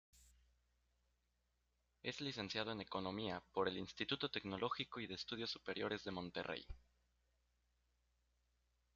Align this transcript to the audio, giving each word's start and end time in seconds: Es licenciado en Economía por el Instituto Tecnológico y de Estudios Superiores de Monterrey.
Es 2.01 2.21
licenciado 2.21 2.71
en 2.71 2.81
Economía 2.81 3.43
por 3.51 3.67
el 3.67 3.77
Instituto 3.77 4.29
Tecnológico 4.31 4.99
y 4.99 5.05
de 5.05 5.13
Estudios 5.13 5.51
Superiores 5.51 6.03
de 6.03 6.09
Monterrey. 6.09 6.65